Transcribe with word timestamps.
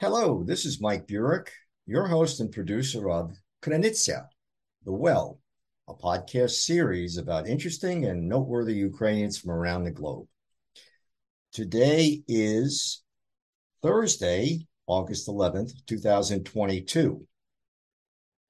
Hello, 0.00 0.42
this 0.42 0.64
is 0.64 0.80
Mike 0.80 1.06
Burek, 1.06 1.50
your 1.84 2.06
host 2.06 2.40
and 2.40 2.50
producer 2.50 3.10
of 3.10 3.36
Krynytsia, 3.60 4.28
The 4.86 4.92
Well, 4.92 5.40
a 5.86 5.92
podcast 5.92 6.52
series 6.52 7.18
about 7.18 7.46
interesting 7.46 8.06
and 8.06 8.26
noteworthy 8.26 8.76
Ukrainians 8.76 9.36
from 9.36 9.50
around 9.50 9.84
the 9.84 9.90
globe. 9.90 10.26
Today 11.52 12.22
is 12.26 13.02
Thursday, 13.82 14.66
August 14.86 15.28
11th, 15.28 15.72
2022. 15.84 17.26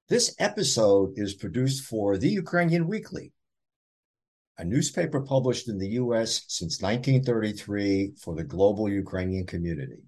This 0.09 0.37
episode 0.39 1.15
is 1.17 1.35
produced 1.35 1.83
for 1.83 2.17
The 2.17 2.29
Ukrainian 2.29 2.87
Weekly, 2.87 3.33
a 4.57 4.65
newspaper 4.65 5.21
published 5.21 5.69
in 5.69 5.79
the 5.79 5.89
U.S. 5.99 6.45
since 6.47 6.81
1933 6.81 8.13
for 8.23 8.37
the 8.37 8.45
global 8.45 8.89
Ukrainian 8.89 9.47
community. 9.47 10.05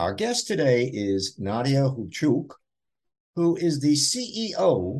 Our 0.00 0.14
guest 0.14 0.46
today 0.46 0.86
is 0.86 1.38
Nadia 1.38 1.82
Hulchuk, 1.82 2.54
who 3.36 3.56
is 3.56 3.80
the 3.80 3.92
CEO 3.92 4.98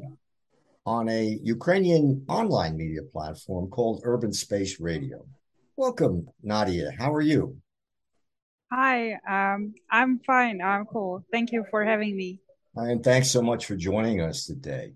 on 0.84 1.08
a 1.08 1.38
Ukrainian 1.42 2.22
online 2.28 2.76
media 2.76 3.00
platform 3.10 3.70
called 3.70 4.02
Urban 4.04 4.30
Space 4.34 4.78
Radio. 4.78 5.24
Welcome, 5.78 6.28
Nadia. 6.42 6.90
How 6.98 7.14
are 7.14 7.22
you? 7.22 7.56
Hi, 8.70 9.14
um, 9.26 9.72
I'm 9.90 10.18
fine. 10.18 10.60
I'm 10.60 10.84
cool. 10.84 11.24
Thank 11.32 11.50
you 11.50 11.64
for 11.70 11.82
having 11.82 12.14
me. 12.14 12.40
And 12.76 13.02
thanks 13.02 13.30
so 13.30 13.40
much 13.40 13.64
for 13.64 13.76
joining 13.76 14.20
us 14.20 14.44
today. 14.44 14.92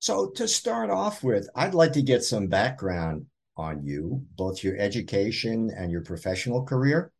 So, 0.00 0.30
to 0.30 0.48
start 0.48 0.90
off 0.90 1.22
with, 1.22 1.48
I'd 1.54 1.74
like 1.74 1.92
to 1.92 2.02
get 2.02 2.24
some 2.24 2.48
background 2.48 3.26
on 3.56 3.84
you, 3.84 4.26
both 4.36 4.64
your 4.64 4.76
education 4.76 5.70
and 5.76 5.92
your 5.92 6.02
professional 6.02 6.64
career. 6.64 7.12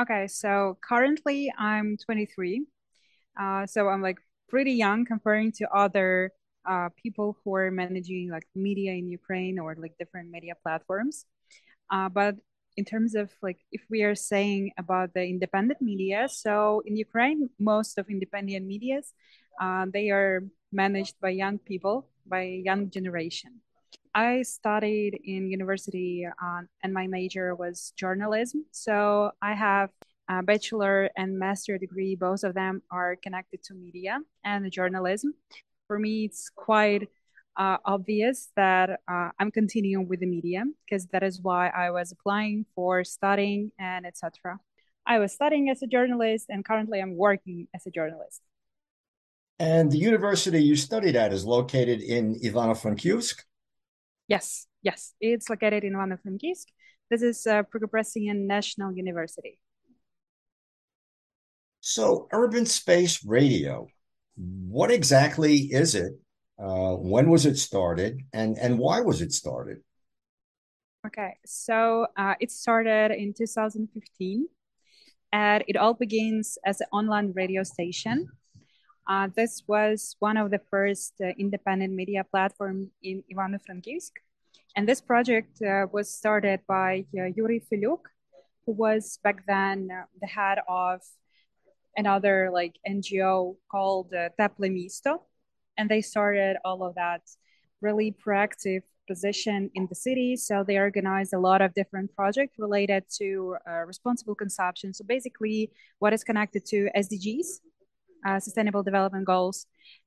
Okay, 0.00 0.28
so 0.28 0.78
currently 0.80 1.52
I'm 1.58 1.98
23. 1.98 2.64
Uh, 3.38 3.66
so 3.66 3.88
I'm 3.88 4.00
like 4.00 4.18
pretty 4.48 4.72
young 4.72 5.04
comparing 5.04 5.52
to 5.60 5.68
other 5.68 6.32
uh, 6.64 6.88
people 6.96 7.36
who 7.44 7.54
are 7.54 7.70
managing 7.70 8.30
like 8.30 8.46
media 8.54 8.92
in 8.92 9.08
Ukraine 9.08 9.58
or 9.58 9.76
like 9.76 9.98
different 9.98 10.30
media 10.30 10.54
platforms. 10.62 11.26
Uh, 11.90 12.08
but 12.08 12.36
in 12.78 12.84
terms 12.86 13.14
of 13.14 13.30
like 13.42 13.58
if 13.72 13.82
we 13.90 14.02
are 14.02 14.14
saying 14.14 14.72
about 14.78 15.12
the 15.12 15.22
independent 15.22 15.82
media, 15.82 16.28
so 16.30 16.82
in 16.86 16.96
Ukraine, 16.96 17.50
most 17.58 17.98
of 17.98 18.08
independent 18.08 18.64
medias, 18.64 19.12
uh, 19.60 19.84
they 19.92 20.08
are 20.08 20.44
managed 20.72 21.20
by 21.20 21.28
young 21.30 21.58
people, 21.58 22.08
by 22.26 22.42
young 22.64 22.88
generation. 22.88 23.60
I 24.14 24.42
studied 24.42 25.20
in 25.24 25.48
university 25.48 26.26
uh, 26.26 26.62
and 26.82 26.92
my 26.92 27.06
major 27.06 27.54
was 27.54 27.92
journalism. 27.96 28.66
So 28.72 29.30
I 29.40 29.54
have 29.54 29.90
a 30.28 30.42
bachelor 30.42 31.10
and 31.16 31.38
master 31.38 31.78
degree. 31.78 32.16
Both 32.16 32.44
of 32.44 32.54
them 32.54 32.82
are 32.90 33.16
connected 33.16 33.62
to 33.64 33.74
media 33.74 34.18
and 34.44 34.70
journalism. 34.70 35.34
For 35.86 35.98
me, 35.98 36.24
it's 36.24 36.50
quite 36.50 37.08
uh, 37.56 37.78
obvious 37.84 38.48
that 38.56 39.00
uh, 39.08 39.30
I'm 39.38 39.50
continuing 39.50 40.08
with 40.08 40.20
the 40.20 40.26
media 40.26 40.64
because 40.84 41.06
that 41.08 41.22
is 41.22 41.40
why 41.40 41.68
I 41.68 41.90
was 41.90 42.12
applying 42.12 42.66
for 42.74 43.04
studying 43.04 43.72
and 43.78 44.06
etc. 44.06 44.58
I 45.06 45.18
was 45.18 45.32
studying 45.32 45.68
as 45.70 45.82
a 45.82 45.86
journalist 45.86 46.46
and 46.48 46.64
currently 46.64 47.00
I'm 47.00 47.16
working 47.16 47.68
as 47.74 47.86
a 47.86 47.90
journalist. 47.90 48.40
And 49.58 49.90
the 49.90 49.98
university 49.98 50.62
you 50.62 50.74
studied 50.74 51.16
at 51.16 51.32
is 51.32 51.44
located 51.44 52.00
in 52.00 52.40
Ivano-Frankivsk? 52.40 53.42
Yes, 54.30 54.68
yes, 54.80 55.12
it's 55.20 55.50
located 55.50 55.82
in 55.82 55.94
Ivano-Frankivsk. 55.94 56.66
This 57.10 57.20
is 57.22 57.48
uh, 57.48 57.64
National 58.24 58.92
University. 58.92 59.58
So, 61.80 62.28
Urban 62.30 62.64
Space 62.64 63.24
Radio, 63.24 63.88
what 64.36 64.92
exactly 64.92 65.56
is 65.56 65.96
it? 65.96 66.12
Uh, 66.56 66.94
when 66.94 67.28
was 67.28 67.44
it 67.44 67.56
started, 67.56 68.20
and 68.32 68.56
and 68.56 68.78
why 68.78 69.00
was 69.00 69.20
it 69.20 69.32
started? 69.32 69.78
Okay, 71.04 71.34
so 71.44 72.06
uh, 72.16 72.34
it 72.38 72.52
started 72.52 73.10
in 73.10 73.34
2015, 73.34 74.46
and 75.32 75.64
it 75.66 75.76
all 75.76 75.94
begins 75.94 76.56
as 76.64 76.80
an 76.80 76.86
online 76.92 77.32
radio 77.34 77.64
station. 77.64 78.28
Uh, 79.10 79.26
this 79.34 79.64
was 79.66 80.14
one 80.20 80.36
of 80.36 80.52
the 80.52 80.60
first 80.70 81.14
uh, 81.20 81.30
independent 81.36 81.92
media 81.92 82.22
platform 82.22 82.88
in 83.02 83.24
Ivano-Frankivsk. 83.26 84.12
And 84.76 84.88
this 84.88 85.00
project 85.00 85.60
uh, 85.62 85.88
was 85.92 86.14
started 86.14 86.60
by 86.68 87.06
uh, 87.18 87.24
Yuri 87.24 87.60
Filyuk, 87.60 88.02
who 88.64 88.72
was 88.72 89.18
back 89.24 89.44
then 89.48 89.88
uh, 89.90 90.04
the 90.20 90.28
head 90.28 90.58
of 90.68 91.00
another 91.96 92.50
like 92.52 92.76
NGO 92.88 93.56
called 93.68 94.14
uh, 94.14 94.28
Teple 94.38 94.70
Misto. 94.70 95.22
And 95.76 95.90
they 95.90 96.02
started 96.02 96.58
all 96.64 96.84
of 96.84 96.94
that 96.94 97.22
really 97.82 98.14
proactive 98.24 98.82
position 99.08 99.72
in 99.74 99.88
the 99.88 99.94
city. 99.96 100.36
So 100.36 100.62
they 100.62 100.78
organized 100.78 101.32
a 101.32 101.38
lot 101.40 101.62
of 101.62 101.74
different 101.74 102.14
projects 102.14 102.54
related 102.60 103.02
to 103.18 103.56
uh, 103.68 103.84
responsible 103.86 104.36
consumption. 104.36 104.94
So 104.94 105.04
basically, 105.04 105.72
what 105.98 106.12
is 106.12 106.22
connected 106.22 106.64
to 106.66 106.88
SDGs, 106.96 107.58
Sustainable 108.38 108.82
Development 108.82 109.24
Goals, 109.24 109.66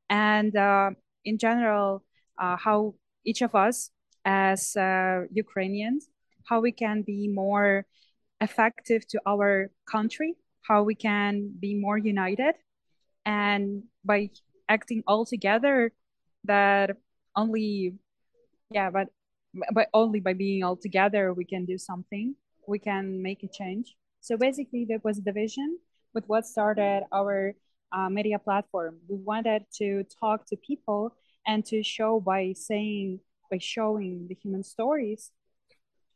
and 0.09 0.55
uh, 0.55 0.91
in 1.25 1.37
general, 1.37 2.03
uh, 2.37 2.57
how 2.57 2.95
each 3.25 3.41
of 3.41 3.55
us 3.55 3.89
as 4.25 4.75
uh, 4.75 5.21
Ukrainians, 5.31 6.09
how 6.49 6.61
we 6.61 6.71
can 6.71 7.01
be 7.01 7.27
more 7.27 7.85
effective 8.41 9.07
to 9.07 9.19
our 9.25 9.71
country, 9.89 10.35
how 10.67 10.83
we 10.83 10.95
can 10.95 11.51
be 11.59 11.75
more 11.75 11.97
united, 11.97 12.55
and 13.25 13.83
by 14.03 14.29
acting 14.69 15.03
all 15.07 15.25
together, 15.25 15.91
that 16.45 16.91
only, 17.35 17.95
yeah, 18.71 18.89
but 18.89 19.07
but 19.71 19.87
only 19.93 20.19
by 20.19 20.33
being 20.33 20.63
all 20.63 20.75
together 20.75 21.33
we 21.33 21.45
can 21.45 21.65
do 21.65 21.77
something. 21.77 22.35
We 22.67 22.79
can 22.79 23.21
make 23.21 23.43
a 23.43 23.47
change. 23.47 23.95
So 24.21 24.37
basically, 24.37 24.85
that 24.89 25.03
was 25.03 25.21
the 25.21 25.31
vision 25.31 25.77
with 26.13 26.25
what 26.27 26.45
started 26.45 27.03
our 27.11 27.53
uh, 27.93 28.09
media 28.09 28.39
platform. 28.39 28.97
We 29.07 29.17
wanted 29.17 29.65
to 29.75 30.03
talk 30.19 30.45
to 30.47 30.57
people 30.57 31.15
and 31.45 31.63
to 31.65 31.83
show 31.83 32.19
by 32.19 32.53
saying 32.53 33.19
by 33.51 33.59
showing 33.59 34.27
the 34.27 34.35
human 34.35 34.63
stories 34.63 35.31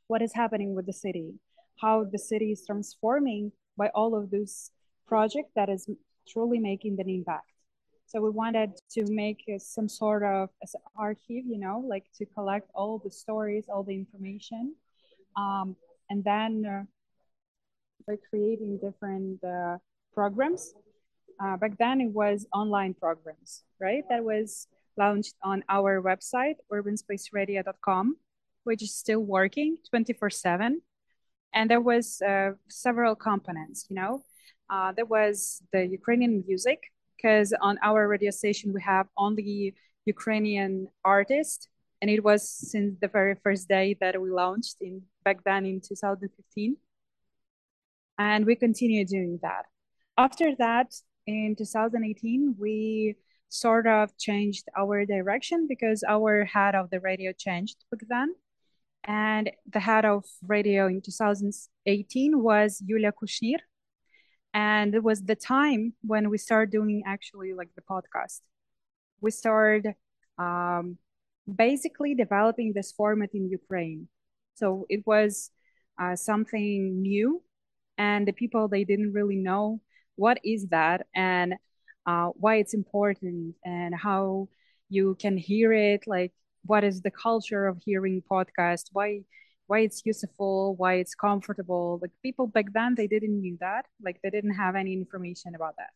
what 0.07 0.21
is 0.21 0.33
happening 0.33 0.73
with 0.73 0.85
the 0.85 0.93
city, 0.93 1.35
how 1.79 2.03
the 2.03 2.17
city 2.17 2.51
is 2.51 2.65
transforming 2.65 3.51
by 3.77 3.89
all 3.93 4.15
of 4.15 4.31
those 4.31 4.71
projects 5.05 5.51
that 5.55 5.69
is 5.69 5.87
truly 6.27 6.57
making 6.57 6.99
an 6.99 7.09
impact. 7.09 7.51
So 8.07 8.21
we 8.21 8.29
wanted 8.29 8.71
to 8.91 9.03
make 9.09 9.43
some 9.59 9.89
sort 9.89 10.23
of 10.23 10.49
archive, 10.95 11.45
you 11.53 11.59
know, 11.59 11.83
like 11.85 12.05
to 12.17 12.25
collect 12.25 12.69
all 12.73 12.99
the 12.99 13.11
stories, 13.11 13.65
all 13.67 13.83
the 13.83 13.93
information, 13.93 14.75
um, 15.35 15.75
and 16.09 16.23
then 16.23 16.65
uh, 16.65 16.83
by 18.07 18.15
creating 18.29 18.79
different 18.81 19.43
uh, 19.43 19.77
programs. 20.13 20.73
Uh, 21.39 21.57
back 21.57 21.77
then, 21.77 22.01
it 22.01 22.11
was 22.11 22.47
online 22.53 22.93
programs, 22.93 23.63
right? 23.79 24.03
That 24.09 24.23
was 24.23 24.67
launched 24.97 25.35
on 25.43 25.63
our 25.69 26.01
website, 26.01 26.55
urbanspaceradio.com, 26.71 28.17
which 28.63 28.81
is 28.81 28.95
still 28.95 29.19
working 29.19 29.77
24 29.89 30.29
7. 30.29 30.81
And 31.53 31.69
there 31.69 31.81
was 31.81 32.21
uh, 32.21 32.51
several 32.69 33.15
components, 33.15 33.85
you 33.89 33.95
know. 33.95 34.23
Uh, 34.69 34.91
there 34.91 35.05
was 35.05 35.61
the 35.71 35.85
Ukrainian 35.85 36.43
music, 36.45 36.79
because 37.15 37.53
on 37.61 37.77
our 37.81 38.07
radio 38.07 38.31
station, 38.31 38.73
we 38.73 38.81
have 38.81 39.07
only 39.17 39.75
Ukrainian 40.05 40.87
artists. 41.03 41.67
And 42.01 42.11
it 42.11 42.23
was 42.23 42.47
since 42.49 42.95
the 43.01 43.07
very 43.07 43.35
first 43.43 43.67
day 43.67 43.95
that 44.01 44.21
we 44.21 44.29
launched 44.29 44.77
in 44.81 45.01
back 45.23 45.43
then 45.43 45.65
in 45.65 45.81
2015. 45.81 46.77
And 48.19 48.45
we 48.45 48.55
continue 48.55 49.05
doing 49.05 49.39
that. 49.41 49.65
After 50.17 50.55
that, 50.57 50.93
in 51.27 51.55
2018, 51.55 52.55
we 52.57 53.15
sort 53.49 53.85
of 53.85 54.17
changed 54.17 54.67
our 54.75 55.05
direction 55.05 55.67
because 55.67 56.03
our 56.07 56.45
head 56.45 56.73
of 56.75 56.89
the 56.89 56.99
radio 56.99 57.31
changed 57.31 57.83
back 57.91 58.01
then. 58.09 58.33
And 59.03 59.51
the 59.71 59.79
head 59.79 60.05
of 60.05 60.25
radio 60.45 60.87
in 60.87 61.01
2018 61.01 62.41
was 62.41 62.81
Yulia 62.85 63.11
Kushnir. 63.11 63.59
And 64.53 64.95
it 64.95 65.03
was 65.03 65.23
the 65.23 65.35
time 65.35 65.93
when 66.01 66.29
we 66.29 66.37
started 66.37 66.71
doing 66.71 67.03
actually 67.05 67.53
like 67.53 67.69
the 67.75 67.81
podcast. 67.81 68.41
We 69.21 69.31
started 69.31 69.93
um, 70.37 70.97
basically 71.53 72.15
developing 72.15 72.73
this 72.73 72.91
format 72.91 73.29
in 73.33 73.49
Ukraine. 73.49 74.07
So 74.55 74.85
it 74.89 75.05
was 75.05 75.51
uh, 76.01 76.15
something 76.15 77.01
new, 77.01 77.43
and 77.97 78.27
the 78.27 78.31
people 78.31 78.67
they 78.67 78.83
didn't 78.83 79.13
really 79.13 79.35
know 79.35 79.81
what 80.17 80.39
is 80.43 80.67
that 80.67 81.07
and 81.15 81.55
uh, 82.05 82.27
why 82.35 82.55
it's 82.55 82.73
important 82.73 83.55
and 83.63 83.95
how 83.95 84.49
you 84.89 85.15
can 85.19 85.37
hear 85.37 85.71
it 85.71 86.03
like 86.07 86.33
what 86.65 86.83
is 86.83 87.01
the 87.01 87.11
culture 87.11 87.67
of 87.67 87.81
hearing 87.85 88.21
podcast 88.29 88.89
why 88.91 89.21
why 89.67 89.79
it's 89.79 90.01
useful, 90.05 90.75
why 90.75 90.95
it's 90.95 91.13
comfortable. 91.13 91.99
Like 92.01 92.11
people 92.23 92.47
back 92.47 92.73
then, 92.73 92.95
they 92.95 93.07
didn't 93.07 93.39
knew 93.39 93.57
that. 93.59 93.85
Like 94.01 94.19
they 94.23 94.29
didn't 94.29 94.55
have 94.55 94.75
any 94.75 94.93
information 94.93 95.55
about 95.55 95.75
that. 95.77 95.91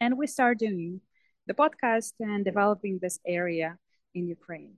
And 0.00 0.18
we 0.18 0.26
start 0.26 0.58
doing 0.58 1.00
the 1.46 1.54
podcast 1.54 2.12
and 2.20 2.44
developing 2.44 2.98
this 3.00 3.18
area 3.26 3.78
in 4.14 4.28
Ukraine. 4.28 4.74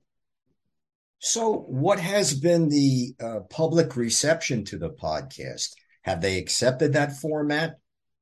So, 1.20 1.52
what 1.52 1.98
has 1.98 2.32
been 2.32 2.68
the 2.68 3.14
uh, 3.20 3.40
public 3.50 3.96
reception 3.96 4.64
to 4.66 4.78
the 4.78 4.90
podcast? 4.90 5.72
Have 6.02 6.20
they 6.20 6.38
accepted 6.38 6.92
that 6.92 7.16
format 7.16 7.80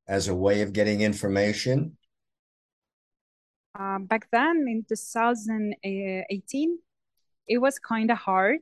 as 0.08 0.28
a 0.28 0.34
way 0.34 0.62
of 0.62 0.72
getting 0.72 1.00
information? 1.00 1.96
Um, 3.78 4.06
back 4.06 4.28
then 4.32 4.64
in 4.68 4.84
2018, 4.88 6.78
it 7.48 7.58
was 7.58 7.78
kind 7.78 8.10
of 8.10 8.18
hard 8.18 8.60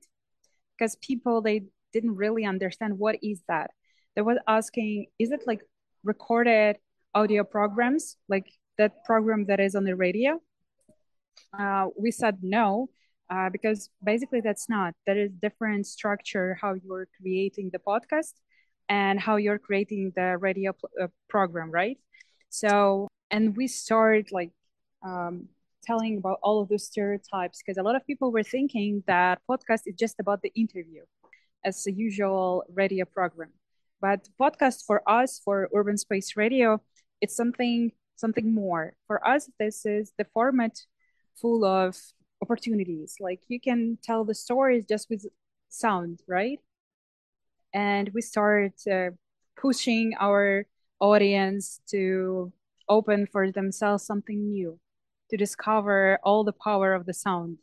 because 0.77 0.97
people 0.97 1.41
they 1.41 1.63
didn't 1.93 2.17
really 2.17 2.45
understand 2.45 2.99
what 2.99 3.17
is 3.23 3.41
that. 3.49 3.71
They 4.17 4.23
were 4.23 4.41
asking, 4.49 5.07
is 5.19 5.31
it 5.31 5.43
like 5.47 5.61
recorded 6.03 6.77
audio 7.15 7.45
programs, 7.45 8.17
like 8.29 8.47
that 8.79 9.05
program 9.05 9.47
that 9.47 9.61
is 9.61 9.75
on 9.75 9.85
the 9.85 9.95
radio? 9.95 10.41
Uh, 11.57 11.87
we 11.97 12.11
said 12.11 12.39
no, 12.43 12.89
uh, 13.31 13.51
because 13.51 13.91
basically 14.03 14.41
that's 14.41 14.69
not. 14.69 14.95
There 15.07 15.19
is 15.19 15.31
different 15.41 15.87
structure 15.87 16.59
how 16.61 16.75
you're 16.75 17.09
creating 17.21 17.71
the 17.73 17.79
podcast 17.79 18.35
and 18.89 19.19
how 19.19 19.37
you're 19.37 19.59
creating 19.59 20.13
the 20.17 20.37
radio 20.39 20.73
uh, 21.01 21.09
program, 21.29 21.71
right? 21.71 21.99
So, 22.51 23.09
and 23.31 23.57
we 23.57 23.67
start 23.67 24.33
like 24.33 24.51
um, 25.05 25.49
telling 25.85 26.19
about 26.19 26.39
all 26.43 26.61
of 26.61 26.69
those 26.69 26.87
stereotypes 26.87 27.63
because 27.63 27.79
a 27.79 27.83
lot 27.83 27.97
of 27.97 28.07
people 28.07 28.33
were 28.33 28.43
thinking 28.43 29.03
that 29.07 29.41
podcast 29.49 29.83
is 29.87 29.95
just 29.97 30.17
about 30.21 30.43
the 30.43 30.53
interview 30.55 31.03
as 31.65 31.87
a 31.87 31.93
usual 31.93 32.65
radio 32.73 33.05
program. 33.05 33.51
But 34.01 34.29
podcast 34.41 34.85
for 34.87 35.03
us 35.09 35.41
for 35.45 35.69
urban 35.75 35.97
space 35.97 36.37
radio 36.37 36.81
it's 37.21 37.35
something 37.35 37.93
something 38.17 38.53
more. 38.53 38.95
For 39.07 39.27
us 39.27 39.49
this 39.59 39.87
is 39.87 40.13
the 40.19 40.27
format 40.35 40.79
full 41.41 41.65
of 41.65 41.97
opportunities. 42.43 43.17
Like 43.21 43.41
you 43.49 43.61
can 43.61 43.99
tell 44.03 44.25
the 44.25 44.35
stories 44.35 44.85
just 44.87 45.09
with 45.09 45.27
sound 45.71 46.21
right 46.29 46.61
and 47.75 48.11
we 48.15 48.23
start 48.23 48.73
uh, 48.91 49.11
pushing 49.61 50.15
our 50.21 50.65
audience 51.01 51.81
to 51.91 52.53
open 52.89 53.27
for 53.27 53.51
themselves 53.51 54.07
something 54.07 54.49
new 54.49 54.79
to 55.31 55.37
discover 55.37 56.19
all 56.23 56.45
the 56.45 56.53
power 56.53 56.95
of 56.95 57.05
the 57.07 57.13
sound. 57.13 57.59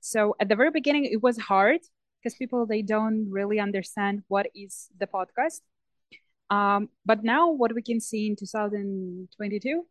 So 0.00 0.36
at 0.40 0.48
the 0.48 0.56
very 0.56 0.70
beginning, 0.70 1.04
it 1.06 1.22
was 1.22 1.38
hard 1.38 1.80
because 2.18 2.36
people 2.36 2.66
they 2.66 2.82
don't 2.82 3.28
really 3.30 3.58
understand 3.58 4.22
what 4.28 4.46
is 4.54 4.88
the 4.98 5.06
podcast. 5.06 5.60
Um, 6.50 6.90
but 7.04 7.24
now, 7.24 7.50
what 7.50 7.74
we 7.74 7.82
can 7.82 7.98
see 7.98 8.26
in 8.26 8.36
2022, 8.36 9.86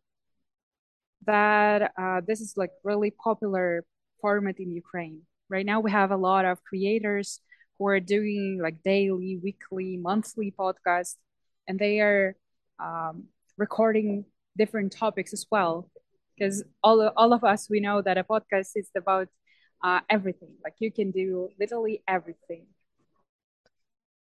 that 1.26 1.92
uh, 1.98 2.20
this 2.26 2.40
is 2.40 2.54
like 2.56 2.70
really 2.84 3.10
popular 3.10 3.84
format 4.20 4.60
in 4.60 4.70
Ukraine. 4.70 5.22
Right 5.48 5.66
now, 5.66 5.80
we 5.80 5.90
have 5.90 6.12
a 6.12 6.16
lot 6.16 6.44
of 6.44 6.62
creators 6.62 7.40
who 7.78 7.86
are 7.86 8.00
doing 8.00 8.58
like 8.62 8.82
daily, 8.82 9.38
weekly, 9.42 9.96
monthly 9.96 10.52
podcasts, 10.56 11.16
and 11.66 11.78
they 11.78 12.00
are 12.00 12.36
um, 12.78 13.24
recording 13.56 14.24
different 14.56 14.92
topics 14.92 15.32
as 15.32 15.46
well. 15.50 15.90
Because 16.36 16.64
all, 16.82 17.08
all 17.16 17.32
of 17.32 17.44
us 17.44 17.68
we 17.68 17.80
know 17.80 18.02
that 18.02 18.18
a 18.18 18.24
podcast 18.24 18.70
is 18.76 18.88
about 18.96 19.28
uh, 19.82 20.00
everything. 20.08 20.54
Like 20.64 20.74
you 20.78 20.92
can 20.92 21.10
do 21.10 21.48
literally 21.58 22.02
everything. 22.08 22.66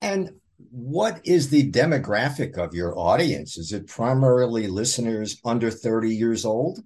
And 0.01 0.41
what 0.71 1.21
is 1.25 1.51
the 1.51 1.71
demographic 1.71 2.57
of 2.57 2.75
your 2.75 2.99
audience? 2.99 3.57
Is 3.57 3.73
it 3.73 3.87
primarily 3.87 4.67
listeners 4.67 5.41
under 5.45 5.71
30 5.71 6.15
years 6.15 6.45
old? 6.45 6.81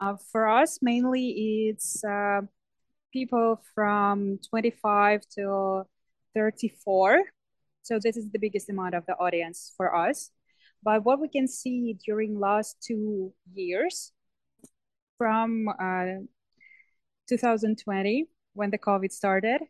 Uh, 0.00 0.16
for 0.32 0.48
us 0.48 0.80
mainly 0.82 1.68
it's 1.68 2.04
uh, 2.04 2.40
people 3.14 3.62
from 3.74 4.38
25 4.50 5.22
to 5.36 5.84
34 6.34 7.22
so 7.82 7.98
this 8.02 8.16
is 8.16 8.26
the 8.32 8.38
biggest 8.38 8.68
amount 8.68 8.94
of 8.94 9.06
the 9.06 9.14
audience 9.14 9.72
for 9.78 9.94
us 9.94 10.30
but 10.84 11.02
what 11.02 11.18
we 11.18 11.28
can 11.28 11.48
see 11.48 11.96
during 12.04 12.38
last 12.38 12.76
two 12.86 13.32
years, 13.54 14.12
from 15.16 15.68
uh, 15.68 16.26
2020 17.26 18.28
when 18.52 18.70
the 18.70 18.78
COVID 18.78 19.10
started, 19.10 19.62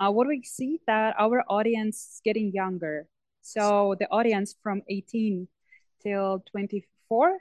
uh, 0.00 0.10
what 0.10 0.26
we 0.26 0.42
see 0.42 0.80
that 0.88 1.14
our 1.16 1.44
audience 1.48 1.96
is 1.96 2.20
getting 2.24 2.50
younger. 2.52 3.06
So 3.42 3.94
the 4.00 4.10
audience 4.10 4.56
from 4.60 4.82
18 4.88 5.46
till 6.02 6.42
24, 6.50 7.38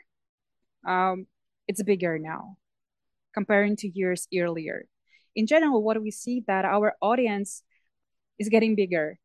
um, 0.87 1.25
it's 1.67 1.81
bigger 1.81 2.19
now 2.19 2.57
comparing 3.33 3.75
to 3.77 3.89
years 3.89 4.27
earlier. 4.37 4.85
In 5.35 5.47
general, 5.47 5.81
what 5.83 6.01
we 6.01 6.11
see 6.11 6.43
that 6.47 6.65
our 6.65 6.95
audience 7.01 7.63
is 8.39 8.49
getting 8.49 8.75
bigger. 8.75 9.19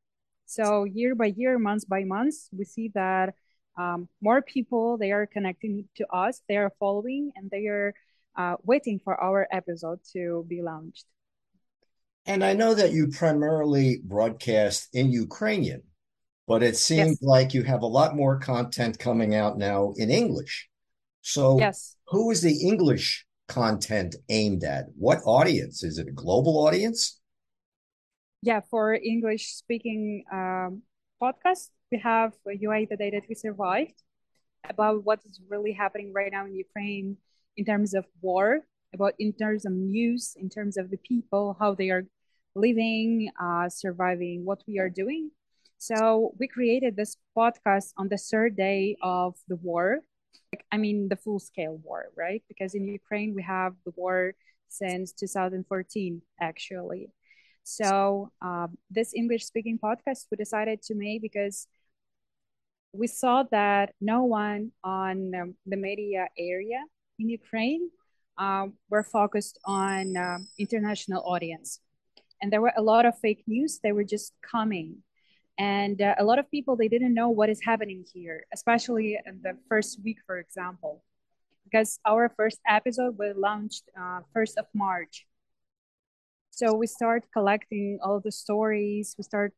So 0.47 0.85
year 0.85 1.15
by 1.15 1.27
year, 1.27 1.59
month 1.59 1.89
by 1.89 2.05
month, 2.05 2.35
we 2.53 2.65
see 2.65 2.91
that 2.95 3.35
um, 3.77 4.09
more 4.21 4.43
people 4.43 4.97
they 4.99 5.13
are 5.13 5.27
connecting 5.27 5.89
to 5.97 6.07
us 6.13 6.43
they 6.49 6.57
are 6.57 6.73
following 6.79 7.33
and 7.37 7.51
they 7.51 7.67
are 7.67 7.95
uh, 8.37 8.57
waiting 8.63 9.01
for 9.03 9.21
our 9.21 9.47
episode 9.51 10.01
to 10.13 10.45
be 10.49 10.63
launched 10.63 11.05
and 12.27 12.45
i 12.45 12.53
know 12.53 12.75
that 12.75 12.93
you 12.93 13.09
primarily 13.09 13.99
broadcast 14.05 14.89
in 14.93 15.11
ukrainian 15.11 15.83
but 16.47 16.63
it 16.63 16.77
seems 16.77 17.19
yes. 17.21 17.23
like 17.23 17.55
you 17.55 17.63
have 17.63 17.83
a 17.83 17.87
lot 17.87 18.17
more 18.17 18.39
content 18.39 18.99
coming 18.99 19.35
out 19.35 19.59
now 19.59 19.93
in 19.97 20.11
english 20.11 20.69
so 21.21 21.59
yes 21.59 21.97
who 22.09 22.31
is 22.31 22.43
the 22.43 22.67
english 22.67 23.27
content 23.49 24.17
aimed 24.29 24.65
at 24.65 24.87
what 24.97 25.19
audience 25.25 25.83
is 25.83 25.99
it 25.99 26.09
a 26.09 26.13
global 26.13 26.67
audience 26.67 27.21
yeah 28.43 28.61
for 28.71 28.95
english 28.95 29.55
speaking 29.55 30.25
um, 30.33 30.83
podcast 31.23 31.71
we 31.93 31.99
have 31.99 32.33
UA 32.47 32.87
the 32.87 32.97
day 32.97 33.11
that 33.11 33.29
we 33.29 33.35
survived 33.35 34.03
about 34.69 35.05
what 35.05 35.21
is 35.25 35.41
really 35.49 35.73
happening 35.73 36.13
right 36.13 36.33
now 36.33 36.45
in 36.47 36.55
Ukraine 36.55 37.17
in 37.57 37.65
terms 37.65 37.95
of 37.95 38.05
war, 38.21 38.67
about 38.93 39.15
in 39.19 39.33
terms 39.33 39.65
of 39.65 39.73
news, 39.73 40.35
in 40.37 40.49
terms 40.49 40.77
of 40.77 40.91
the 40.91 40.99
people, 40.99 41.57
how 41.59 41.75
they 41.75 41.91
are 41.91 42.05
living, 42.55 43.31
uh, 43.41 43.69
surviving, 43.69 44.45
what 44.45 44.63
we 44.67 44.79
are 44.79 44.91
doing. 44.91 45.31
So 45.79 46.35
we 46.39 46.49
created 46.49 46.97
this 46.97 47.17
podcast 47.37 47.93
on 47.97 48.09
the 48.09 48.19
third 48.19 48.57
day 48.57 48.97
of 49.03 49.37
the 49.47 49.57
war. 49.57 50.01
I 50.73 50.77
mean, 50.77 51.09
the 51.09 51.17
full 51.17 51.39
scale 51.39 51.81
war, 51.83 52.07
right? 52.17 52.43
Because 52.49 52.75
in 52.75 52.87
Ukraine, 52.87 53.35
we 53.35 53.43
have 53.43 53.75
the 53.85 53.93
war 53.97 54.35
since 54.69 55.13
2014, 55.13 56.23
actually. 56.41 57.11
So 57.63 58.31
um, 58.43 58.79
this 58.91 59.13
English 59.15 59.45
speaking 59.45 59.79
podcast 59.79 60.27
we 60.31 60.37
decided 60.37 60.83
to 60.83 60.95
make 60.95 61.21
because 61.21 61.67
we 62.93 63.07
saw 63.07 63.43
that 63.51 63.93
no 64.01 64.25
one 64.25 64.73
on 64.85 65.35
um, 65.35 65.55
the 65.67 65.77
media 65.77 66.29
area 66.39 66.83
in 67.19 67.29
Ukraine 67.29 67.91
um, 68.39 68.75
were 68.91 69.03
focused 69.03 69.59
on 69.65 70.17
um, 70.17 70.49
international 70.59 71.23
audience. 71.25 71.81
And 72.41 72.53
there 72.53 72.61
were 72.61 72.73
a 72.77 72.83
lot 72.83 73.07
of 73.07 73.19
fake 73.19 73.45
news. 73.47 73.81
They 73.83 73.93
were 73.93 74.05
just 74.05 74.33
coming. 74.43 75.03
And 75.59 76.01
uh, 76.03 76.15
a 76.19 76.25
lot 76.25 76.39
of 76.39 76.51
people, 76.51 76.77
they 76.77 76.89
didn't 76.89 77.15
know 77.15 77.31
what 77.31 77.49
is 77.49 77.61
happening 77.65 78.05
here, 78.13 78.45
especially 78.53 79.19
in 79.25 79.41
the 79.43 79.57
first 79.69 79.99
week, 80.05 80.19
for 80.27 80.39
example, 80.39 81.03
because 81.65 81.99
our 82.05 82.29
first 82.29 82.61
episode 82.69 83.17
was 83.19 83.35
launched 83.37 83.85
uh, 83.99 84.21
1st 84.35 84.59
of 84.59 84.67
March. 84.75 85.27
So 86.51 86.75
we 86.75 86.87
start 86.87 87.25
collecting 87.33 87.99
all 88.03 88.21
the 88.21 88.33
stories. 88.33 89.15
We 89.17 89.25
start 89.25 89.53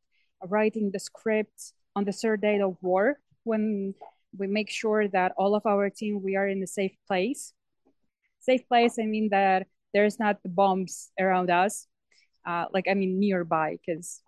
writing 0.46 0.90
the 0.92 1.00
script 1.00 1.72
on 1.96 2.04
the 2.04 2.12
third 2.12 2.40
day 2.40 2.60
of 2.60 2.76
war 2.80 3.18
when 3.44 3.94
we 4.36 4.46
make 4.46 4.70
sure 4.70 5.08
that 5.08 5.32
all 5.36 5.54
of 5.54 5.66
our 5.66 5.90
team 5.90 6.22
we 6.22 6.36
are 6.36 6.46
in 6.46 6.62
a 6.62 6.66
safe 6.66 6.94
place 7.06 7.52
safe 8.40 8.66
place 8.68 8.98
i 9.00 9.06
mean 9.06 9.28
that 9.30 9.66
there's 9.94 10.18
not 10.18 10.42
the 10.42 10.48
bombs 10.48 11.10
around 11.18 11.50
us 11.50 11.86
uh, 12.46 12.66
like 12.72 12.86
i 12.88 12.94
mean 12.94 13.18
nearby 13.18 13.78
because 13.80 14.22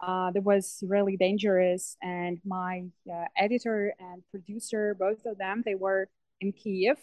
uh, 0.00 0.30
that 0.30 0.42
was 0.42 0.82
really 0.86 1.16
dangerous 1.16 1.96
and 2.02 2.38
my 2.44 2.84
uh, 3.12 3.24
editor 3.36 3.94
and 3.98 4.22
producer 4.30 4.94
both 4.98 5.24
of 5.26 5.38
them 5.38 5.62
they 5.64 5.74
were 5.74 6.08
in 6.40 6.52
kiev 6.52 6.96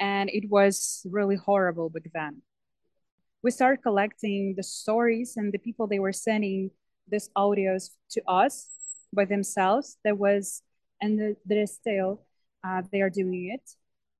and 0.00 0.30
it 0.30 0.48
was 0.50 1.06
really 1.10 1.36
horrible 1.36 1.88
back 1.90 2.04
then 2.14 2.42
we 3.42 3.50
started 3.50 3.82
collecting 3.82 4.54
the 4.56 4.62
stories 4.62 5.36
and 5.36 5.52
the 5.52 5.58
people 5.58 5.86
they 5.86 5.98
were 5.98 6.12
sending 6.12 6.70
these 7.08 7.28
audios 7.36 7.90
to 8.10 8.22
us 8.28 8.68
by 9.12 9.24
themselves. 9.24 9.98
There 10.04 10.14
was, 10.14 10.62
and 11.00 11.36
there 11.44 11.62
is 11.62 11.74
still, 11.74 12.22
uh, 12.64 12.82
they 12.92 13.00
are 13.00 13.10
doing 13.10 13.50
it. 13.52 13.70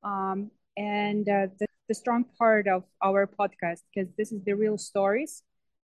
Um, 0.02 0.50
and 0.76 1.28
uh, 1.28 1.46
the, 1.58 1.66
the 1.88 1.94
strong 1.94 2.24
part 2.38 2.66
of 2.66 2.84
our 3.02 3.26
podcast, 3.26 3.82
because 3.94 4.10
this 4.18 4.32
is 4.32 4.42
the 4.44 4.54
real 4.54 4.76
stories, 4.76 5.42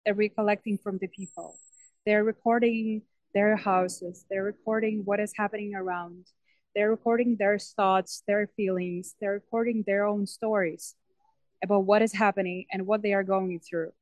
they're 0.04 0.28
collecting 0.28 0.78
from 0.78 0.98
the 0.98 1.08
people. 1.08 1.56
They're 2.04 2.24
recording 2.24 3.02
their 3.34 3.56
houses, 3.56 4.24
they're 4.28 4.44
recording 4.44 5.02
what 5.04 5.20
is 5.20 5.32
happening 5.36 5.74
around, 5.74 6.26
they're 6.74 6.90
recording 6.90 7.36
their 7.38 7.58
thoughts, 7.58 8.22
their 8.26 8.48
feelings, 8.56 9.14
they're 9.20 9.34
recording 9.34 9.84
their 9.86 10.04
own 10.06 10.26
stories 10.26 10.94
about 11.62 11.84
what 11.84 12.02
is 12.02 12.12
happening 12.12 12.66
and 12.72 12.86
what 12.86 13.02
they 13.02 13.12
are 13.12 13.22
going 13.22 13.60
through. 13.60 13.92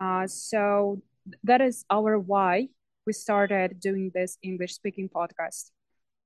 Uh, 0.00 0.26
so 0.26 1.00
that 1.44 1.60
is 1.60 1.84
our 1.90 2.18
why 2.18 2.68
we 3.06 3.12
started 3.12 3.80
doing 3.80 4.10
this 4.14 4.36
English 4.42 4.74
speaking 4.74 5.08
podcast 5.08 5.70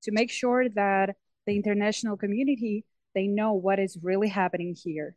to 0.03 0.11
make 0.11 0.31
sure 0.31 0.69
that 0.71 1.17
the 1.47 1.55
international 1.55 2.17
community 2.17 2.85
they 3.15 3.27
know 3.27 3.53
what 3.53 3.79
is 3.79 3.99
really 4.03 4.29
happening 4.29 4.75
here. 4.75 5.15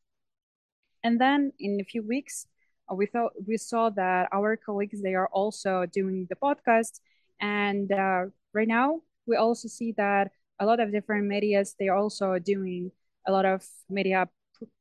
And 1.03 1.19
then 1.19 1.53
in 1.59 1.79
a 1.79 1.83
few 1.83 2.05
weeks, 2.05 2.47
we 2.93 3.05
thought 3.05 3.33
we 3.47 3.57
saw 3.57 3.89
that 3.91 4.29
our 4.31 4.55
colleagues 4.57 5.01
they 5.01 5.15
are 5.15 5.29
also 5.31 5.85
doing 5.85 6.27
the 6.29 6.35
podcast, 6.35 6.99
and 7.41 7.91
uh, 7.91 8.25
right 8.53 8.67
now 8.67 9.01
we 9.25 9.35
also 9.35 9.67
see 9.67 9.93
that 9.97 10.31
a 10.59 10.65
lot 10.65 10.79
of 10.79 10.91
different 10.91 11.27
medias 11.27 11.75
they 11.79 11.87
are 11.87 11.97
also 11.97 12.37
doing 12.39 12.91
a 13.27 13.31
lot 13.31 13.45
of 13.45 13.65
media 13.89 14.29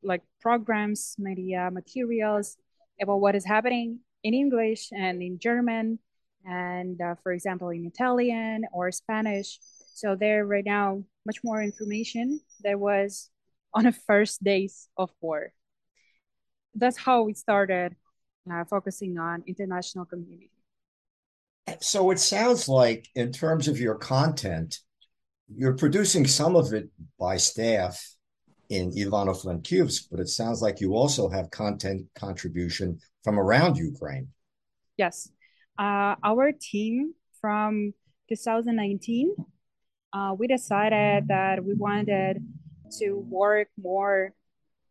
like 0.03 0.23
programs, 0.41 1.17
media 1.19 1.71
materials 1.73 2.57
about 3.01 3.21
what 3.21 3.35
is 3.35 3.45
happening 3.45 4.01
in 4.23 4.35
English 4.35 4.91
and 4.93 5.23
in 5.23 5.39
German, 5.39 5.99
and 6.45 7.01
uh, 7.01 7.15
for 7.23 7.33
example 7.33 7.71
in 7.71 7.87
Italian 7.87 8.65
or 8.73 8.93
Spanish. 8.93 9.59
So 9.95 10.17
there 10.17 10.45
right 10.45 10.65
now 10.65 11.05
much 11.25 11.39
more 11.43 11.63
information 11.63 12.41
there 12.61 12.79
was 12.79 13.31
on 13.73 13.85
the 13.85 13.93
first 13.93 14.43
days 14.45 14.89
of 14.97 15.11
war. 15.21 15.53
That's 16.75 16.97
how 16.97 17.23
we 17.23 17.35
started 17.35 17.95
uh, 18.51 18.65
focusing 18.65 19.19
on 19.19 19.43
international 19.47 20.05
community. 20.05 20.51
So 21.81 22.11
it 22.11 22.19
sounds 22.19 22.69
like, 22.69 23.09
in 23.15 23.33
terms 23.33 23.69
of 23.69 23.81
your 23.81 23.95
content, 23.95 24.81
you're 25.55 25.77
producing 25.77 26.27
some 26.27 26.57
of 26.57 26.73
it 26.73 26.89
by 27.19 27.37
staff 27.37 28.15
in 28.69 28.91
Ivano-Frankivsk, 28.93 30.09
but 30.11 30.21
it 30.21 30.29
sounds 30.29 30.61
like 30.63 30.81
you 30.81 30.95
also 30.95 31.29
have 31.29 31.51
content 31.51 32.07
contribution 32.15 32.99
from 33.23 33.39
around 33.39 33.77
Ukraine. 33.77 34.29
Yes. 34.97 35.31
Uh, 35.79 36.17
our 36.23 36.53
team 36.53 37.15
from 37.41 37.95
2019 38.29 39.35
uh, 40.15 40.33
we 40.39 40.47
decided 40.47 41.27
that 41.27 41.65
we 41.65 41.75
wanted 41.75 42.41
to 42.99 43.15
work 43.29 43.69
more 43.77 44.33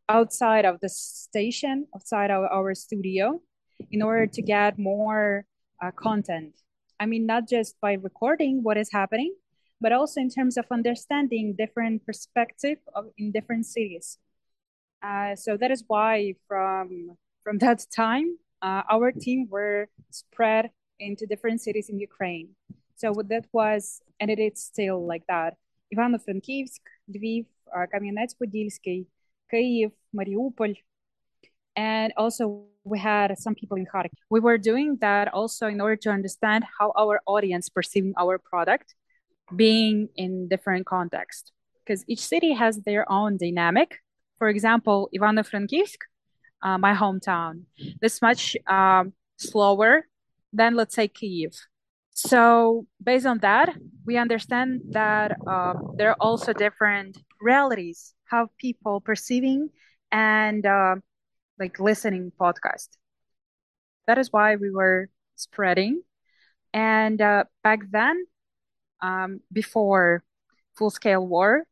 outside 0.10 0.65
of 0.65 0.79
the 0.81 0.89
station, 0.89 1.88
outside 1.95 2.31
of 2.31 2.43
our 2.51 2.75
studio, 2.75 3.41
in 3.91 4.01
order 4.01 4.27
to 4.27 4.41
get 4.41 4.77
more 4.77 5.45
uh, 5.81 5.91
content. 5.91 6.53
I 7.00 7.05
mean, 7.05 7.25
not 7.25 7.48
just 7.50 7.75
by 7.81 7.93
recording 7.93 8.63
what 8.63 8.77
is 8.77 8.89
happening, 8.91 9.33
but 9.81 9.91
also 9.91 10.22
in 10.22 10.29
terms 10.29 10.57
of 10.57 10.65
understanding 10.72 11.55
different 11.57 12.05
perspective 12.05 12.77
in 13.17 13.31
different 13.31 13.65
cities. 13.65 14.17
Uh, 15.01 15.36
so 15.36 15.57
that 15.57 15.72
is 15.72 15.83
why 15.88 16.36
from 16.48 17.17
from 17.43 17.57
that 17.65 17.86
time, 17.93 18.38
uh, 18.62 18.83
our 18.89 19.12
team 19.12 19.48
were 19.50 19.89
spread 20.10 20.72
into 21.00 21.25
different 21.25 21.62
cities 21.62 21.89
in 21.89 22.00
Ukraine. 22.00 22.55
So 22.95 23.13
that 23.27 23.45
was, 23.51 24.01
and 24.19 24.31
it 24.31 24.39
is 24.39 24.63
still 24.63 25.05
like 25.05 25.25
that. 25.27 25.57
Ivano-Frankivsk, 25.93 26.79
Lviv, 27.12 27.45
uh, 27.75 27.86
Kamyanets-Podilsky, 27.93 29.07
Kyiv, 29.53 29.91
Mariupol, 30.15 30.75
and 31.75 32.13
also 32.17 32.65
we 32.83 33.00
had 33.00 33.38
some 33.38 33.55
people 33.55 33.77
in 33.77 33.86
Kharkiv. 33.86 34.17
We 34.29 34.39
were 34.39 34.57
doing 34.57 34.98
that 35.01 35.33
also 35.33 35.67
in 35.67 35.79
order 35.79 35.95
to 35.98 36.10
understand 36.10 36.65
how 36.79 36.91
our 36.98 37.22
audience 37.25 37.69
perceiving 37.69 38.13
our 38.17 38.38
product, 38.38 38.95
being 39.55 40.10
in 40.15 40.48
different 40.48 40.86
contexts, 40.86 41.51
because 41.86 42.03
each 42.07 42.25
city 42.25 42.53
has 42.53 42.77
their 42.81 43.10
own 43.12 43.38
dynamic. 43.38 44.00
For 44.39 44.50
example, 44.50 45.10
Ivano-Frankivsk, 45.15 45.98
uh, 46.62 46.77
my 46.77 46.93
hometown, 46.93 47.63
is 48.01 48.22
much 48.22 48.57
um, 48.67 49.13
slower 49.38 50.07
than 50.51 50.75
let's 50.75 50.95
say 50.95 51.07
Kyiv 51.07 51.55
so 52.13 52.86
based 53.03 53.25
on 53.25 53.39
that, 53.39 53.75
we 54.05 54.17
understand 54.17 54.81
that 54.91 55.36
uh, 55.48 55.74
there 55.98 56.12
are 56.12 56.17
also 56.19 56.53
different 56.53 57.17
realities 57.41 58.13
how 58.33 58.49
people 58.57 58.99
perceiving 58.99 59.69
and 60.11 60.65
uh, 60.65 60.95
like 61.59 61.79
listening 61.79 62.31
podcast. 62.33 62.89
That 64.07 64.17
is 64.17 64.33
why 64.33 64.55
we 64.55 64.71
were 64.71 65.09
spreading. 65.35 66.01
And 66.73 67.21
uh, 67.21 67.43
back 67.63 67.81
then, 67.91 68.25
um, 69.03 69.41
before 69.51 70.23
full 70.75 70.89
scale 70.89 71.27
war, 71.27 71.67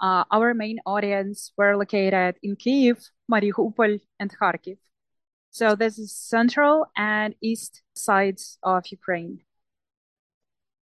uh, 0.00 0.24
our 0.32 0.54
main 0.54 0.78
audience 0.86 1.52
were 1.58 1.76
located 1.76 2.36
in 2.42 2.56
Kiev, 2.56 2.96
Mariupol, 3.30 4.00
and 4.18 4.30
Kharkiv. 4.32 4.78
So 5.50 5.76
this 5.76 5.98
is 5.98 6.16
central 6.16 6.86
and 6.96 7.34
east 7.42 7.82
sides 7.94 8.56
of 8.62 8.86
Ukraine. 8.86 9.40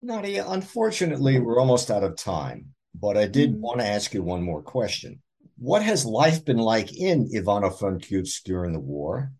Nadia, 0.02 0.44
unfortunately, 0.48 1.38
we're 1.38 1.60
almost 1.60 1.90
out 1.92 2.02
of 2.02 2.16
time, 2.16 2.74
but 3.00 3.16
I 3.16 3.26
did 3.26 3.52
mm-hmm. 3.52 3.60
want 3.60 3.80
to 3.80 3.86
ask 3.86 4.14
you 4.14 4.22
one 4.22 4.42
more 4.42 4.62
question. 4.62 5.20
What 5.58 5.82
has 5.82 6.04
life 6.04 6.44
been 6.44 6.58
like 6.58 6.96
in 6.96 7.28
Ivano-Frankivsk 7.30 8.42
during 8.44 8.72
the 8.72 8.80
war, 8.80 9.32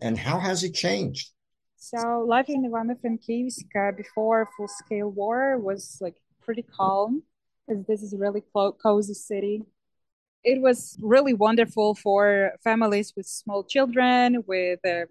and 0.00 0.18
how 0.18 0.38
has 0.38 0.64
it 0.64 0.74
changed? 0.74 1.30
So 1.76 2.24
life 2.26 2.48
in 2.48 2.68
Ivano-Frankivsk 2.70 3.64
uh, 3.76 3.92
before 3.92 4.48
full-scale 4.56 5.10
war 5.10 5.58
was 5.58 5.98
like 6.00 6.16
pretty 6.42 6.62
calm, 6.62 7.22
because 7.66 7.86
this 7.86 8.02
is 8.02 8.12
a 8.12 8.18
really 8.18 8.42
co- 8.52 8.72
cozy 8.72 9.14
city. 9.14 9.62
It 10.42 10.60
was 10.60 10.96
really 11.00 11.34
wonderful 11.34 11.94
for 11.94 12.52
families 12.64 13.12
with 13.16 13.26
small 13.26 13.62
children, 13.62 14.42
with 14.46 14.80
uh, 14.84 15.04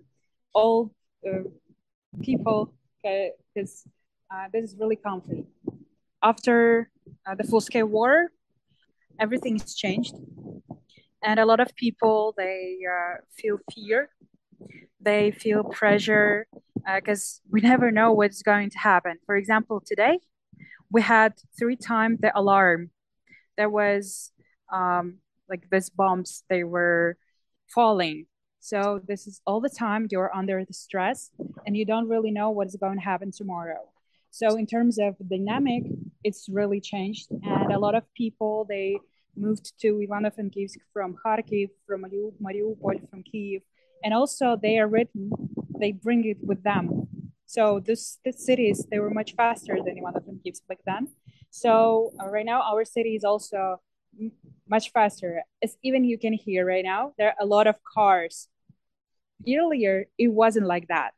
old 0.53 0.91
uh, 1.25 1.43
people, 2.21 2.73
because 3.03 3.85
uh, 4.33 4.47
this 4.51 4.71
is 4.71 4.75
really 4.79 4.95
comfy. 4.95 5.45
After 6.21 6.89
uh, 7.25 7.35
the 7.35 7.43
full-scale 7.43 7.85
war, 7.85 8.31
everything 9.19 9.57
has 9.59 9.75
changed, 9.75 10.15
and 11.23 11.39
a 11.39 11.45
lot 11.45 11.59
of 11.59 11.75
people 11.75 12.33
they 12.37 12.77
uh, 12.89 13.17
feel 13.37 13.57
fear, 13.73 14.09
they 15.01 15.31
feel 15.31 15.63
pressure 15.63 16.47
because 16.95 17.41
uh, 17.43 17.49
we 17.51 17.61
never 17.61 17.91
know 17.91 18.11
what's 18.11 18.41
going 18.41 18.69
to 18.69 18.79
happen. 18.79 19.17
For 19.25 19.35
example, 19.35 19.81
today 19.85 20.19
we 20.91 21.01
had 21.01 21.33
three 21.57 21.75
times 21.75 22.19
the 22.21 22.37
alarm. 22.37 22.91
There 23.57 23.69
was 23.69 24.31
um, 24.71 25.19
like 25.49 25.69
these 25.69 25.89
bombs; 25.89 26.43
they 26.49 26.63
were 26.63 27.17
falling. 27.67 28.25
So 28.61 28.99
this 29.05 29.27
is 29.27 29.41
all 29.45 29.61
the 29.61 29.69
time 29.69 30.07
you're 30.11 30.35
under 30.35 30.65
the 30.65 30.73
stress, 30.73 31.31
and 31.65 31.77
you 31.77 31.85
don't 31.85 32.09
really 32.09 32.31
know 32.31 32.49
what 32.49 32.67
is 32.67 32.75
going 32.75 32.97
to 32.97 33.03
happen 33.03 33.31
tomorrow. 33.31 33.89
So 34.31 34.55
in 34.55 34.65
terms 34.65 34.99
of 34.99 35.15
dynamic, 35.27 35.83
it's 36.23 36.47
really 36.49 36.79
changed, 36.79 37.31
and 37.31 37.71
a 37.71 37.79
lot 37.79 37.95
of 37.95 38.03
people 38.13 38.65
they 38.69 38.97
moved 39.35 39.73
to 39.81 39.93
Ivano-Frankivsk 39.93 40.77
from 40.93 41.15
Kharkiv, 41.25 41.69
from 41.87 42.03
Mariupol, 42.03 43.09
from 43.09 43.23
Kiev, 43.23 43.61
and 44.03 44.13
also 44.13 44.57
they 44.61 44.77
are 44.79 44.87
written. 44.87 45.31
They 45.79 45.93
bring 45.93 46.25
it 46.25 46.37
with 46.41 46.61
them. 46.63 47.07
So 47.45 47.79
this 47.79 48.19
the 48.23 48.31
cities 48.31 48.85
they 48.91 48.99
were 48.99 49.09
much 49.09 49.33
faster 49.35 49.77
than 49.83 49.95
Ivano-Frankivsk 49.95 50.67
back 50.67 50.79
then. 50.85 51.07
So 51.49 52.11
uh, 52.21 52.29
right 52.29 52.45
now 52.45 52.61
our 52.61 52.85
city 52.85 53.15
is 53.15 53.23
also 53.23 53.81
much 54.67 54.91
faster. 54.91 55.43
As 55.63 55.77
even 55.83 56.03
you 56.03 56.17
can 56.19 56.33
hear 56.33 56.65
right 56.65 56.83
now, 56.83 57.13
there 57.17 57.29
are 57.29 57.35
a 57.39 57.45
lot 57.45 57.65
of 57.65 57.83
cars. 57.83 58.47
Earlier, 59.47 60.05
it 60.17 60.27
wasn't 60.27 60.67
like 60.67 60.89
that. 60.89 61.11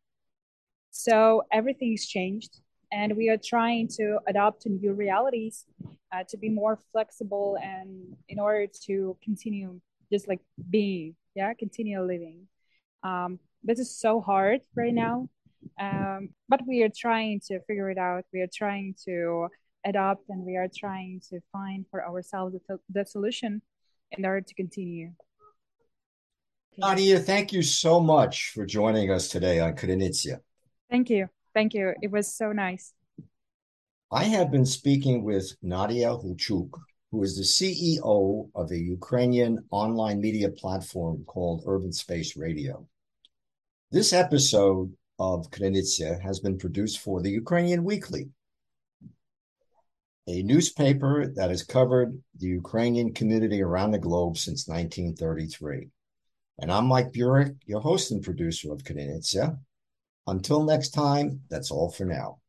So 0.92 1.44
everything's 1.52 2.06
changed 2.06 2.61
and 2.92 3.16
we 3.16 3.30
are 3.30 3.38
trying 3.38 3.88
to 3.88 4.20
adapt 4.28 4.62
to 4.62 4.70
new 4.70 4.94
realities 4.94 5.66
uh, 6.14 6.24
to 6.28 6.38
be 6.38 6.50
more 6.50 6.78
flexible 6.92 7.58
and 7.62 8.16
in 8.30 8.40
order 8.40 8.68
to 8.86 9.18
continue 9.24 9.80
just 10.12 10.28
like 10.28 10.42
being 10.70 11.16
yeah 11.36 11.54
continue 11.54 12.02
living 12.02 12.48
um, 13.04 13.40
this 13.64 13.80
is 13.80 13.96
so 13.96 14.20
hard 14.20 14.62
right 14.76 14.94
now 14.94 15.28
um, 15.80 16.30
but 16.50 16.62
we 16.68 16.84
are 16.84 16.92
trying 16.96 17.40
to 17.40 17.60
figure 17.62 17.90
it 17.90 17.98
out 17.98 18.26
we 18.34 18.42
are 18.42 18.50
trying 18.54 18.94
to 19.06 19.48
adapt 19.86 20.30
and 20.30 20.46
we 20.46 20.56
are 20.58 20.68
trying 20.76 21.22
to 21.30 21.40
find 21.52 21.86
for 21.90 22.06
ourselves 22.06 22.56
the, 22.68 22.80
the 22.90 23.06
solution 23.06 23.62
in 24.12 24.26
order 24.26 24.42
to 24.42 24.54
continue 24.54 25.12
Nadia, 26.78 27.20
thank 27.20 27.52
you 27.52 27.62
so 27.62 28.00
much 28.00 28.52
for 28.54 28.66
joining 28.66 29.12
us 29.12 29.28
today 29.28 29.60
on 29.60 29.76
Krynytsia. 29.76 30.40
Thank 30.90 31.10
you. 31.10 31.28
Thank 31.54 31.74
you. 31.74 31.94
It 32.02 32.12
was 32.12 32.34
so 32.34 32.52
nice. 32.52 32.94
I 34.12 34.26
have 34.26 34.52
been 34.52 34.66
speaking 34.66 35.24
with 35.24 35.56
Nadia 35.62 36.10
Hulchuk, 36.10 36.70
who 37.12 37.24
is 37.24 37.36
the 37.36 37.44
CEO 37.44 38.50
of 38.56 38.72
a 38.72 38.78
Ukrainian 38.78 39.64
online 39.72 40.20
media 40.20 40.50
platform 40.50 41.24
called 41.26 41.64
Urban 41.66 41.92
Space 41.92 42.36
Radio. 42.36 42.88
This 43.92 44.14
episode 44.14 44.94
of 45.20 45.50
Krynytsia 45.52 46.22
has 46.22 46.40
been 46.40 46.58
produced 46.58 47.00
for 47.00 47.22
the 47.22 47.30
Ukrainian 47.30 47.84
Weekly, 47.84 48.30
a 50.28 50.44
newspaper 50.44 51.28
that 51.36 51.50
has 51.50 51.64
covered 51.64 52.18
the 52.38 52.48
Ukrainian 52.48 53.14
community 53.14 53.62
around 53.62 53.92
the 53.92 54.00
globe 54.00 54.38
since 54.38 54.68
1933. 54.68 55.90
And 56.60 56.72
I'm 56.72 56.86
Mike 56.86 57.12
Burek, 57.12 57.56
your 57.66 57.82
host 57.82 58.12
and 58.12 58.24
producer 58.24 58.72
of 58.72 58.84
Krynytsia. 58.84 59.58
Until 60.28 60.64
next 60.64 60.90
time, 60.90 61.42
that's 61.50 61.72
all 61.72 61.90
for 61.90 62.06
now. 62.06 62.40